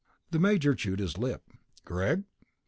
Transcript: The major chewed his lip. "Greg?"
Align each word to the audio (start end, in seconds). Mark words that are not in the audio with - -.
The 0.31 0.39
major 0.39 0.73
chewed 0.73 0.97
his 0.97 1.19
lip. 1.19 1.43
"Greg?" 1.85 2.23